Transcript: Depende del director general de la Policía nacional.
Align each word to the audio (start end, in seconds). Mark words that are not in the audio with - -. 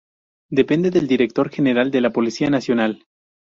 Depende 0.49 0.89
del 0.89 1.07
director 1.07 1.51
general 1.51 1.91
de 1.91 2.01
la 2.01 2.09
Policía 2.09 2.49
nacional. 2.49 3.05